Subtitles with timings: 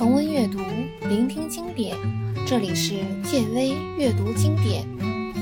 [0.00, 0.60] 重温阅读，
[1.10, 1.94] 聆听经典。
[2.46, 4.82] 这里是建威阅读经典，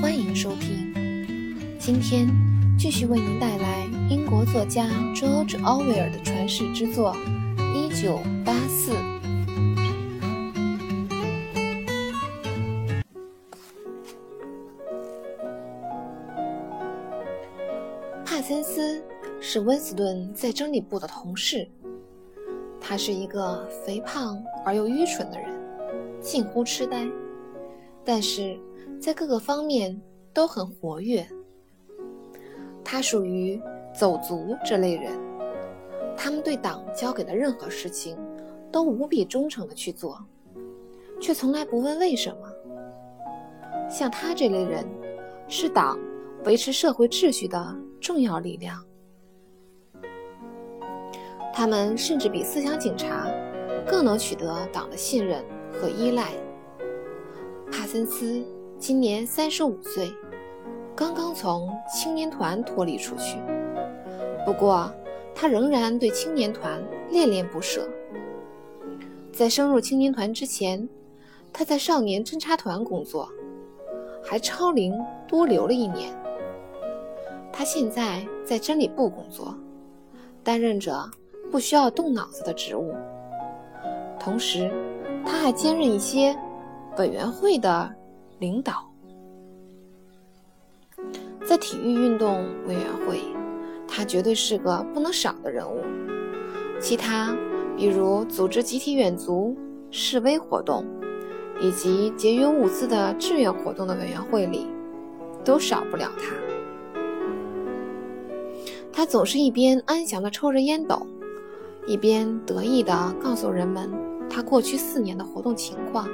[0.01, 0.93] 欢迎收听。
[1.79, 2.27] 今天
[2.77, 4.85] 继续为您带来英国作家
[5.15, 7.15] George Orwell 的传世之作
[7.73, 8.91] 《一九八四》。
[18.25, 19.01] 帕森斯
[19.39, 21.65] 是温斯顿在真理部的同事。
[22.81, 25.49] 他是一个肥胖而又愚蠢的人，
[26.21, 27.07] 近乎痴呆，
[28.03, 28.59] 但是
[28.99, 29.99] 在各个方面
[30.33, 31.27] 都很活跃。
[32.83, 33.61] 他属于
[33.93, 35.13] 走卒这类人，
[36.17, 38.17] 他们对党交给的任何事情
[38.71, 40.19] 都无比忠诚的去做，
[41.21, 42.49] 却从来不问为什么。
[43.87, 44.85] 像他这类人，
[45.47, 45.99] 是党
[46.45, 48.83] 维持社会秩序的重要力量。
[51.59, 53.29] 他们甚至比思想警察
[53.85, 56.31] 更能取得党的信任和依赖。
[57.69, 58.41] 帕森斯
[58.77, 60.09] 今年三十五岁，
[60.95, 63.35] 刚刚从青年团脱离出去，
[64.45, 64.89] 不过
[65.35, 67.89] 他仍然对青年团恋恋不舍。
[69.33, 70.87] 在升入青年团之前，
[71.51, 73.29] 他在少年侦察团工作，
[74.23, 74.93] 还超龄
[75.27, 76.09] 多留了一年。
[77.51, 79.53] 他现在在真理部工作，
[80.41, 81.11] 担任着。
[81.51, 82.93] 不需要动脑子的职务，
[84.19, 84.71] 同时
[85.25, 86.35] 他还兼任一些
[86.97, 87.89] 委员会的
[88.39, 88.87] 领导。
[91.45, 93.21] 在体育运动委员会，
[93.87, 95.81] 他绝对是个不能少的人物。
[96.79, 97.35] 其他，
[97.75, 99.57] 比如组织集体远足、
[99.89, 100.85] 示威活动，
[101.59, 104.67] 以及节约物资的志愿活动的委员会里，
[105.43, 106.35] 都少不了他。
[108.91, 111.05] 他总是一边安详地抽着烟斗。
[111.89, 113.89] 一边得意地告诉人们
[114.29, 116.07] 他过去四年的活动情况。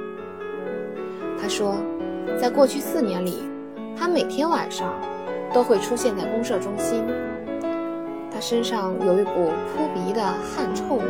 [1.38, 1.74] 他说，
[2.40, 3.42] 在过去四年里，
[3.94, 4.98] 他每天晚上
[5.52, 7.04] 都会出现在公社中心。
[8.30, 11.04] 他身上有一股扑鼻的汗臭味，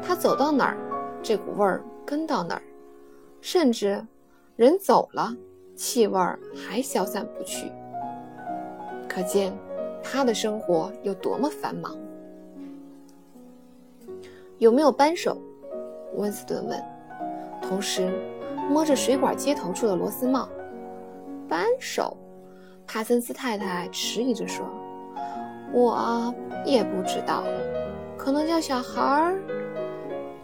[0.00, 0.76] 他走到哪儿，
[1.20, 2.62] 这股味儿跟到哪儿，
[3.40, 4.00] 甚至
[4.54, 5.34] 人走了，
[5.74, 7.66] 气味儿还消散不去。
[9.08, 9.52] 可见
[10.04, 11.96] 他的生活有多么繁忙。
[14.62, 15.36] 有没有扳手？
[16.14, 16.80] 温斯顿问，
[17.60, 18.08] 同时
[18.70, 20.48] 摸着水管接头处的螺丝帽。
[21.48, 22.16] 扳手？
[22.86, 24.64] 帕森斯太太迟疑着说
[25.74, 26.32] ：“我
[26.64, 27.42] 也不知道，
[28.16, 29.42] 可能叫小孩儿。”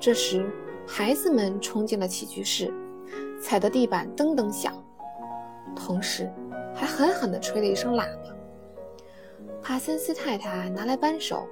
[0.01, 0.51] 这时，
[0.85, 2.75] 孩子们冲进了起居室，
[3.41, 4.75] 踩得地板噔噔响，
[5.77, 6.29] 同时
[6.75, 8.35] 还狠狠地吹了一声喇叭。
[9.63, 11.47] 帕森斯太太拿来扳手，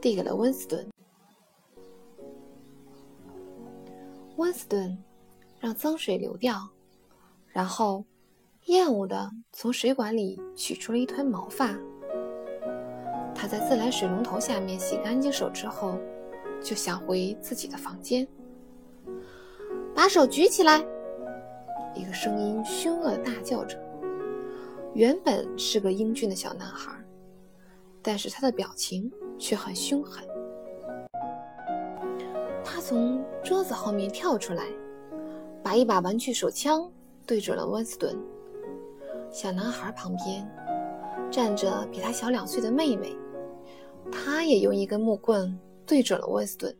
[0.00, 0.84] 递给了温斯顿。
[4.36, 4.96] 温斯顿
[5.60, 6.68] 让脏水流掉，
[7.48, 8.04] 然后
[8.66, 11.76] 厌恶地从水管里取出了一团毛发。
[13.34, 15.98] 他在自来水龙头下面洗干净手之后，
[16.62, 18.26] 就想回自己的房间。
[19.94, 20.84] 把手举起来！
[21.94, 23.78] 一个声音凶恶地大叫着。
[24.94, 26.92] 原本是个英俊的小男孩，
[28.00, 30.24] 但是他的表情却很凶狠。
[32.92, 34.64] 从桌子后面跳出来，
[35.62, 36.86] 把一把玩具手枪
[37.26, 38.14] 对准了温斯顿。
[39.30, 40.46] 小男孩旁边
[41.30, 43.16] 站着比他小两岁的妹妹，
[44.10, 46.76] 他也用一根木棍对准了温斯顿。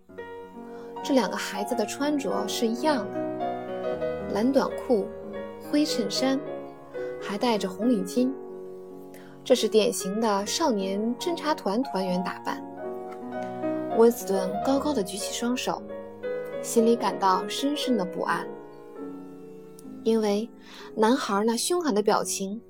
[1.03, 3.17] 这两个孩子的穿着是一样的：
[4.35, 5.07] 蓝短裤、
[5.63, 6.39] 灰衬衫，
[7.23, 8.31] 还戴着红领巾。
[9.43, 12.63] 这是典型的少年侦察团团员打扮。
[13.97, 15.83] 温斯顿高高的举起双手。
[16.63, 18.47] 心里感到深深的不安，
[20.05, 20.49] 因为
[20.95, 22.61] 男孩那凶狠的表情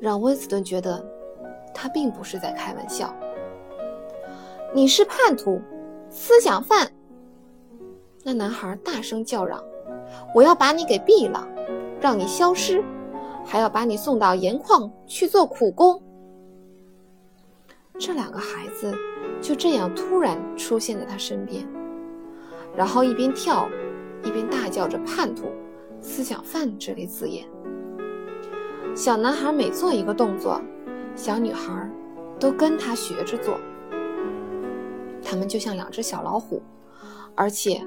[0.00, 1.04] 让温斯顿觉得
[1.74, 3.14] 他并不是在开玩笑。
[4.72, 5.60] 你是叛徒，
[6.08, 6.90] 思想犯！
[8.22, 9.62] 那男孩大声叫嚷
[10.34, 11.46] ：“我要把你给毙了，
[12.00, 12.82] 让你消失，
[13.44, 16.02] 还要把你送到盐矿去做苦工。”
[18.00, 18.92] 这两个孩子
[19.40, 21.62] 就这样突然出现在他身边。
[22.76, 23.68] 然后一边跳，
[24.22, 25.44] 一边大叫着“叛徒
[26.00, 27.46] ”“思想犯”这类字眼。
[28.94, 30.60] 小男孩每做一个动作，
[31.14, 31.90] 小女孩
[32.38, 33.58] 都跟他学着做。
[35.22, 36.62] 他们就像两只小老虎，
[37.34, 37.80] 而且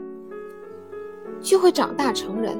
[1.40, 2.58] 就会长大成人，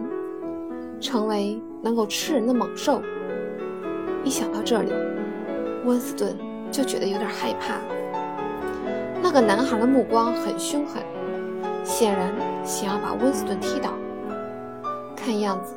[1.00, 3.02] 成为能够吃人的猛兽。
[4.24, 4.92] 一想到这里，
[5.86, 6.38] 温斯顿
[6.72, 7.80] 就觉得有点害怕。
[9.22, 11.02] 那个男孩的目光很凶狠。
[11.88, 12.36] 显然
[12.66, 13.94] 想要把温斯顿踢倒。
[15.16, 15.74] 看样子，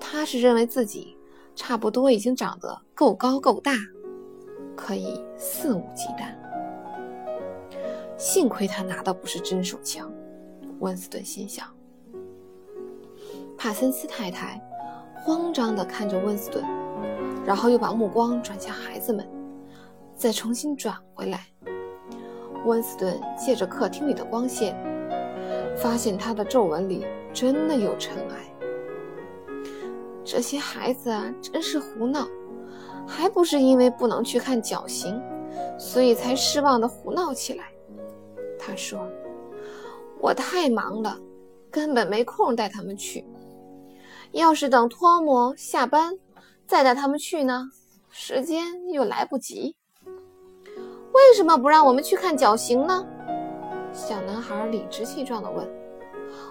[0.00, 1.16] 他是认为自己
[1.54, 3.72] 差不多已经长得够高够大，
[4.74, 6.34] 可以肆无忌惮。
[8.16, 10.10] 幸亏他拿的不是真手枪，
[10.80, 11.66] 温斯顿心想。
[13.58, 14.60] 帕森斯太太
[15.14, 16.64] 慌张地看着温斯顿，
[17.44, 19.28] 然后又把目光转向孩子们，
[20.14, 21.46] 再重新转回来。
[22.64, 24.74] 温斯顿借着客厅里的光线，
[25.76, 28.52] 发现他的皱纹里真的有尘埃。
[30.24, 32.26] 这些孩子啊，真是胡闹，
[33.06, 35.22] 还不是因为不能去看绞刑，
[35.78, 37.66] 所以才失望的胡闹起来。
[38.58, 39.08] 他说
[40.18, 41.16] ：“我太忙了，
[41.70, 43.24] 根本没空带他们去。”
[44.32, 46.12] 要是等托姆下班
[46.66, 47.70] 再带他们去呢，
[48.10, 49.76] 时间又来不及。
[50.04, 53.06] 为什么不让我们去看绞刑呢？
[53.96, 55.66] 小男孩理直气壮地问。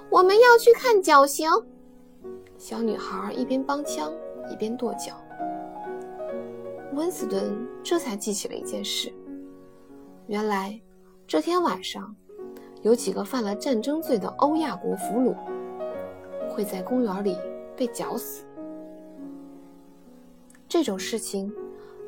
[0.09, 1.49] 我们要去看绞刑。
[2.57, 4.11] 小女孩一边帮腔
[4.51, 5.13] 一边跺脚。
[6.93, 9.13] 温斯顿这才记起了一件事：
[10.27, 10.81] 原来
[11.27, 12.15] 这天晚上，
[12.81, 15.35] 有几个犯了战争罪的欧亚国俘虏
[16.49, 17.37] 会在公园里。
[17.77, 18.45] 被绞死，
[20.65, 21.53] 这种事情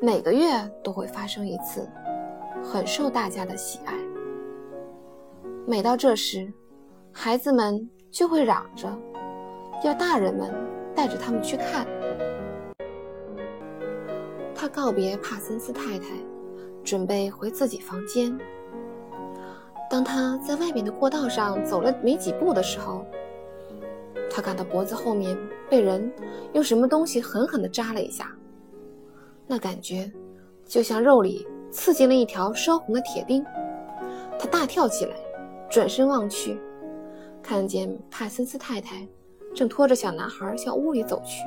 [0.00, 0.48] 每个月
[0.82, 1.86] 都会发生一次，
[2.64, 3.94] 很受大家的喜爱。
[5.70, 6.50] 每到这时，
[7.12, 8.88] 孩子们就会嚷着
[9.84, 10.50] 要大人们
[10.96, 11.86] 带着他们去看。
[14.54, 16.06] 他告别帕森斯太太，
[16.82, 18.34] 准备回自己房间。
[19.90, 23.04] 当他在外面的过道上走了没几步的时候，
[24.30, 25.36] 他感到脖子后面
[25.68, 26.10] 被人
[26.54, 28.34] 用什么东西狠狠地扎了一下，
[29.46, 30.10] 那感觉
[30.64, 33.44] 就像肉里刺进了一条烧红的铁钉。
[34.38, 35.14] 他大跳起来，
[35.70, 36.58] 转身望去，
[37.42, 39.06] 看见帕森斯太太
[39.54, 41.44] 正拖着小男孩向屋里走去，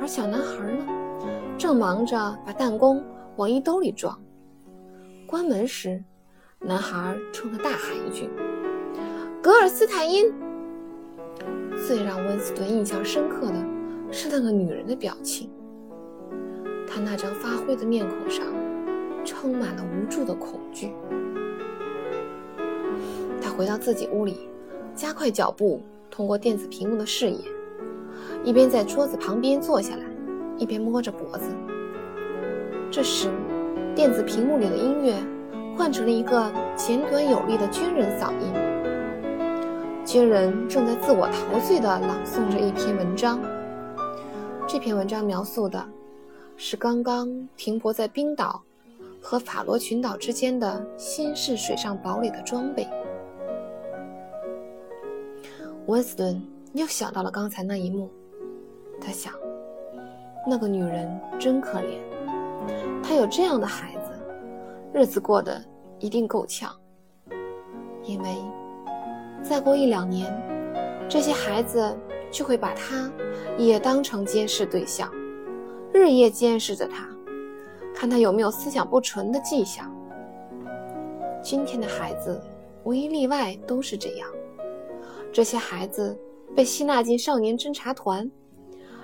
[0.00, 0.84] 而小男孩呢，
[1.56, 3.02] 正忙着把弹弓
[3.36, 4.18] 往衣兜里装。
[5.26, 6.04] 关门时，
[6.60, 8.28] 男孩冲他大喊一句
[9.42, 10.30] ：“格尔斯坦因！”
[11.88, 13.54] 最让温斯顿印象深刻的
[14.10, 15.50] 是那个女人的表情。
[16.86, 18.46] 她那张发灰的面孔上
[19.24, 20.92] 充满了无助的恐惧。
[23.56, 24.48] 回到自己屋里，
[24.94, 25.80] 加快脚步，
[26.10, 27.38] 通过电子屏幕的视野，
[28.42, 30.04] 一边在桌子旁边坐下来，
[30.58, 31.46] 一边摸着脖子。
[32.90, 33.30] 这时，
[33.94, 35.14] 电子屏幕里的音乐
[35.76, 38.52] 换成了一个简短有力的军人嗓音。
[40.04, 43.40] 军人正在自我陶醉地朗诵着一篇文章。
[44.66, 45.82] 这篇文章描述的
[46.56, 48.62] 是刚刚停泊在冰岛
[49.20, 52.86] 和法罗群岛之间的新式水上堡垒的装备。
[55.86, 56.42] 温斯顿
[56.72, 58.10] 又想到了刚才那一幕，
[58.98, 59.34] 他想，
[60.48, 61.98] 那个女人真可怜，
[63.02, 64.10] 她有这样的孩子，
[64.94, 65.62] 日子过得
[65.98, 66.74] 一定够呛，
[68.02, 68.36] 因为。
[69.42, 70.32] 再过一两年，
[71.06, 71.94] 这些孩子
[72.30, 73.12] 就会把她
[73.58, 75.12] 也当成监视对象，
[75.92, 77.06] 日夜监视着她，
[77.94, 79.94] 看她有没有思想不纯的迹象。
[81.42, 82.42] 今天的孩子
[82.84, 84.26] 无一例外都是这样。
[85.34, 86.16] 这些孩子
[86.54, 88.30] 被吸纳进少年侦察团，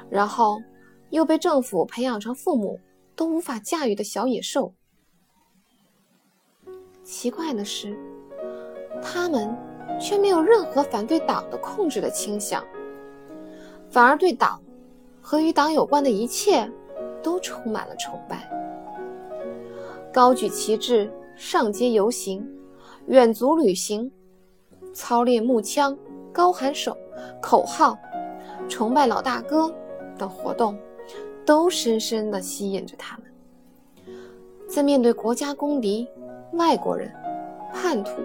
[0.09, 0.63] 然后
[1.11, 2.79] 又被政府培养成父母
[3.15, 4.73] 都无法驾驭的小野兽。
[7.03, 7.99] 奇怪的是，
[9.03, 9.55] 他们。
[10.01, 12.65] 却没有任何反对党的控制的倾向，
[13.91, 14.63] 反而对党
[15.21, 16.71] 和与党有关的一切
[17.23, 18.49] 都充满了崇拜。
[20.11, 22.49] 高举旗帜，上街游行，
[23.09, 24.11] 远足旅行，
[24.95, 25.99] 操练木枪，
[26.33, 26.97] 高喊手
[27.41, 27.99] 口号，
[28.69, 29.73] 崇拜老大哥
[30.19, 30.79] 等活动，
[31.45, 34.15] 都深深地吸引着他们。
[34.69, 36.09] 在面对国家公敌、
[36.53, 37.13] 外国人、
[37.73, 38.23] 叛徒、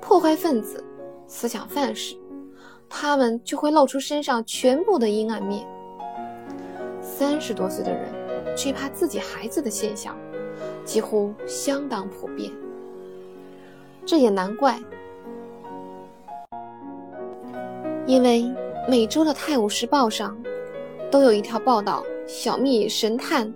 [0.00, 0.84] 破坏分子。
[1.30, 2.16] 思想范式，
[2.88, 5.68] 他们就会露出身上全部的阴暗面。
[7.02, 8.08] 三十多岁的人
[8.56, 10.16] 惧怕自己孩子的现象，
[10.86, 12.50] 几乎相当普遍。
[14.06, 14.80] 这也难怪，
[18.08, 18.50] 因为
[18.88, 20.34] 每周的《泰晤士报》上
[21.10, 23.52] 都有一条报道小蜜神探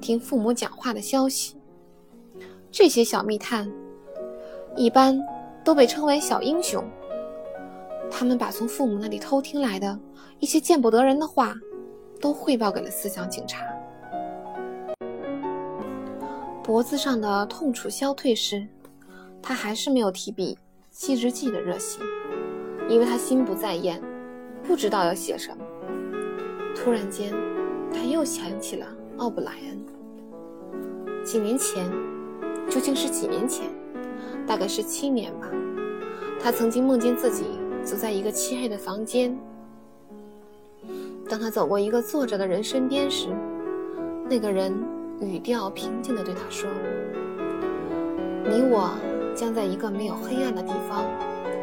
[0.00, 1.54] 听父母讲话的消息。
[2.72, 3.70] 这些小密探
[4.74, 5.20] 一般
[5.62, 6.82] 都被称为小英雄。
[8.10, 9.98] 他们把从父母那里偷听来的
[10.38, 11.54] 一些见不得人的话，
[12.22, 13.66] 都汇报给了思想警察。
[16.64, 18.66] 脖子上的痛楚消退时，
[19.42, 20.56] 他还是没有提笔
[20.90, 22.00] 记日记的热心，
[22.90, 24.02] 因为他心不在焉，
[24.64, 25.64] 不知道要写什么。
[26.74, 27.32] 突然间，
[27.92, 28.86] 他又想起了
[29.18, 31.24] 奥布莱恩。
[31.24, 31.88] 几年前，
[32.68, 33.70] 究竟是几年前？
[34.44, 35.48] 大概是七年吧。
[36.42, 37.44] 他曾经梦见自己
[37.84, 39.38] 走在一个漆黑的房间。
[41.28, 43.28] 当他走过一个坐着的人身边时，
[44.28, 44.74] 那个人
[45.20, 46.68] 语调平静地对他说
[48.50, 48.90] ：“你我
[49.32, 51.04] 将在一个没有黑暗的地方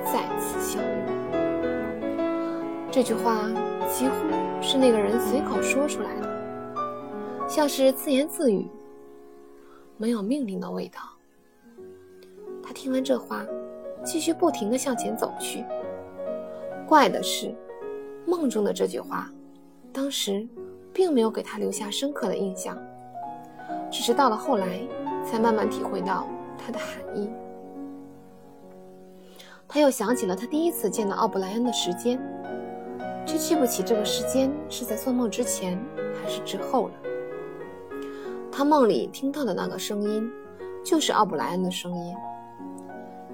[0.06, 0.86] 再次相遇。”
[2.90, 3.48] 这句话
[3.88, 4.16] 几乎
[4.62, 8.68] 是那个人随口说出来的，像是自言自语，
[9.98, 11.00] 没有命令的味道。
[12.64, 13.46] 他听完这话，
[14.04, 15.64] 继续不停地向前走去。
[16.88, 17.54] 怪的是，
[18.26, 19.30] 梦中的这句话。
[19.94, 20.48] 当时，
[20.94, 22.78] 并没有给他留下深刻的印象，
[23.92, 24.80] 只是到了后来，
[25.26, 26.28] 才慢慢体会到
[26.58, 27.30] 它的含义。
[29.68, 32.20] 他又想起了他第一次见到奥布莱恩的时间，
[33.28, 35.78] 却记不起这个时间是在做梦之前
[36.16, 36.94] 还是之后了。
[38.50, 40.32] 他梦里听到的那个声音，
[40.84, 42.16] 就是奥布莱恩的声音。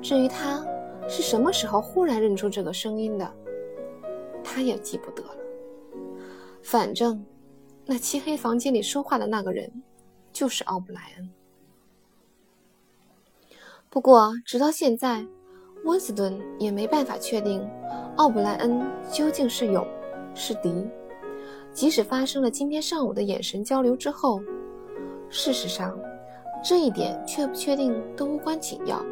[0.01, 0.65] 至于他
[1.07, 3.33] 是什么时候忽然认出这个声音的，
[4.43, 5.37] 他也记不得了。
[6.61, 7.23] 反正，
[7.85, 9.71] 那漆黑房间里说话的那个人，
[10.33, 11.29] 就是奥布莱恩。
[13.89, 15.25] 不过，直到现在，
[15.83, 17.67] 温斯顿也没办法确定
[18.15, 19.85] 奥布莱恩究竟是友
[20.33, 20.85] 是敌。
[21.73, 24.39] 即使发生了今天上午的眼神交流之后，
[25.29, 25.97] 事实上，
[26.63, 29.03] 这一点确不确定都无关紧要。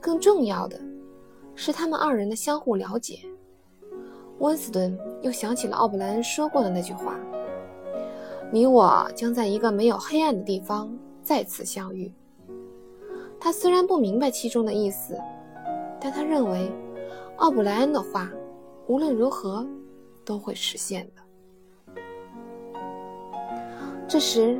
[0.00, 0.80] 更重要的
[1.54, 3.18] 是，他们二人的相互了解。
[4.38, 7.18] 温斯顿又想起了奥布莱恩说过的那句话
[8.52, 12.12] ：“你我将在一个没有黑暗的地方再次相遇。”
[13.40, 15.18] 他虽然不明白其中的意思，
[16.00, 16.70] 但他认为
[17.36, 18.30] 奥布莱恩的话
[18.86, 19.66] 无论如何
[20.24, 21.22] 都会实现的。
[24.08, 24.58] 这时，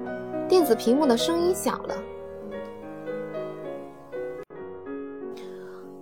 [0.48, 1.94] 电子屏幕的声音响了，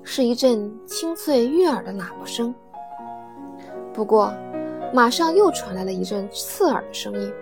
[0.03, 2.55] 是一阵清脆悦耳的喇叭声。
[3.93, 4.33] 不过，
[4.95, 7.33] 马上又传来了一阵刺耳的声音：“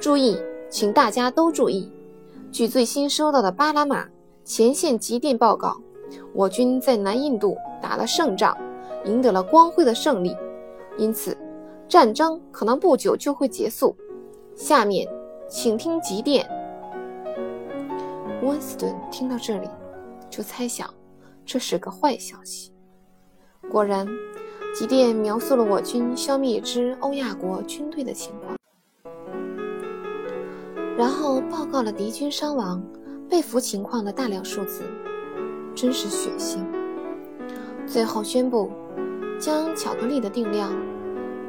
[0.00, 1.92] 注意，请大家都注意！
[2.50, 4.08] 据最新收到的巴拿马
[4.42, 5.76] 前线急电报告，
[6.32, 8.56] 我军在南印度打了胜仗，
[9.04, 10.36] 赢得了光辉的胜利。
[10.96, 11.36] 因此，
[11.88, 13.96] 战争可能不久就会结束。
[14.54, 15.08] 下面，
[15.48, 16.48] 请听急电。”
[18.42, 19.68] 温斯顿听到这里，
[20.28, 20.92] 就猜想
[21.44, 22.72] 这是个坏消息。
[23.70, 24.06] 果然。
[24.76, 28.58] 急电描述了我军消灭一支欧亚国军队的情况，
[30.98, 32.82] 然后报告了敌军伤亡、
[33.30, 34.82] 被俘情况的大量数字，
[35.74, 36.64] 真是血腥。
[37.86, 38.70] 最后宣布，
[39.38, 40.72] 将巧克力的定量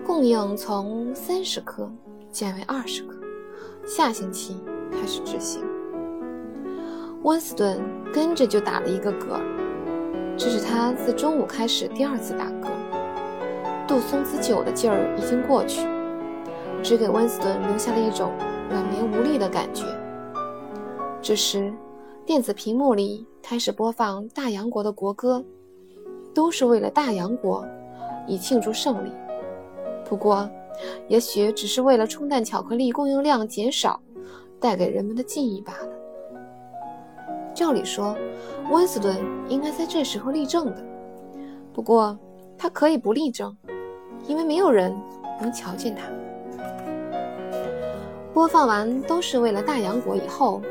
[0.05, 1.89] 供应从三十克
[2.31, 3.15] 减为二十克，
[3.85, 4.57] 下星期
[4.91, 5.63] 开始执行。
[7.23, 7.79] 温斯顿
[8.13, 9.39] 跟着就打了一个嗝，
[10.37, 12.67] 这是他自中午开始第二次打嗝。
[13.87, 15.87] 杜松子酒的劲儿已经过去，
[16.83, 18.31] 只给温斯顿留下了一种
[18.69, 19.85] 软绵无力的感觉。
[21.21, 21.73] 这时，
[22.25, 25.45] 电子屏幕里开始播放大洋国的国歌，
[26.33, 27.63] 都是为了大洋国，
[28.25, 29.11] 以庆祝胜利。
[30.03, 30.49] 不过，
[31.07, 34.01] 也许只是为了冲淡巧克力供应量减少
[34.59, 35.89] 带给人们的记忆罢了。
[37.53, 38.17] 照理说，
[38.71, 39.15] 温斯顿
[39.47, 40.83] 应该在这时候立正的，
[41.71, 42.17] 不过
[42.57, 43.55] 他可以不立正。
[44.25, 44.91] 因为没有人
[45.39, 46.01] 能瞧见他。
[48.33, 50.63] 播放完都是为了大洋国以后，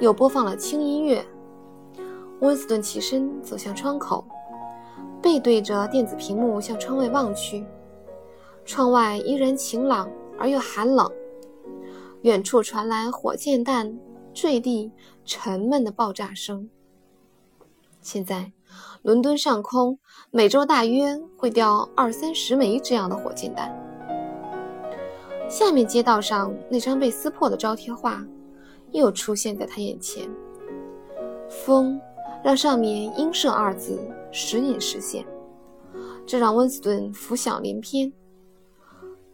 [0.00, 1.22] 又播放了轻音乐。
[2.44, 4.24] 温斯顿起身走向窗口，
[5.22, 7.64] 背对着电子屏幕向窗外望去。
[8.64, 11.10] 窗外依然晴朗而又寒冷，
[12.22, 13.98] 远处传来火箭弹
[14.32, 14.92] 坠地
[15.24, 16.68] 沉闷的爆炸声。
[18.00, 18.52] 现在。
[19.02, 19.98] 伦敦上空
[20.30, 23.70] 每周大约会掉二三十枚这样的火箭弹。
[25.48, 28.24] 下面街道上那张被撕破的招贴画
[28.90, 30.28] 又出现在他眼前。
[31.48, 32.00] 风
[32.44, 33.98] 让上面“鹰射”二字
[34.30, 35.24] 时隐时现，
[36.26, 38.12] 这让温斯顿浮想联翩。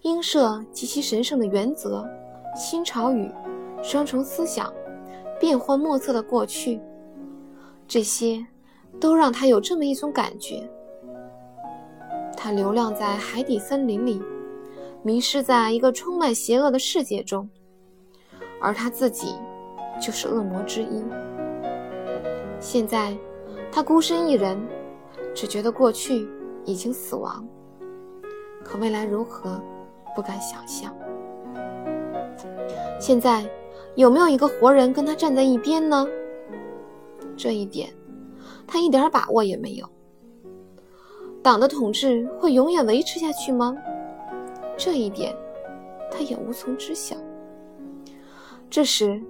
[0.03, 2.09] 鹰射及其神圣的原则、
[2.55, 3.29] 新潮语、
[3.83, 4.73] 双重思想、
[5.41, 6.81] 变幻莫测的过去，
[7.89, 8.47] 这些。
[8.99, 10.69] 都让他有这么一种感觉：
[12.37, 14.21] 他流浪在海底森林里，
[15.03, 17.49] 迷失在一个充满邪恶的世界中，
[18.61, 19.37] 而他自己
[20.03, 21.05] 就是恶魔之一。
[22.61, 23.17] 现在，
[23.73, 24.61] 他孤身一人，
[25.35, 26.29] 只觉得过去
[26.65, 27.45] 已经死亡，
[28.63, 29.61] 可未来如何，
[30.15, 30.95] 不敢想象。
[33.01, 33.49] 现在
[33.95, 36.07] 有没有一个活人跟他站在一边呢？
[37.35, 37.89] 这一点，
[38.67, 39.89] 他一点把握也没有。
[41.43, 43.75] 党的统治会永远维持下去吗？
[44.77, 45.35] 这一点，
[46.11, 47.17] 他也无从知晓。
[48.69, 49.21] 这时，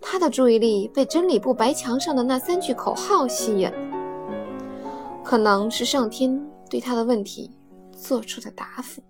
[0.00, 3.70] 他的注意力被真理部白墙上的那三句口号吸引，
[5.22, 7.50] 可能是上天对他的问题
[7.92, 9.02] 做出的答复。